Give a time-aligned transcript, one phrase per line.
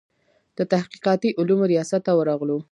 [0.57, 2.57] د تحقیقاتي علومو ریاست ته ورغلو.